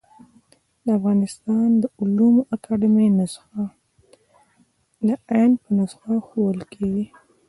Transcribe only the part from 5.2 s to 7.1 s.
ع په نخښه ښوول کېږي.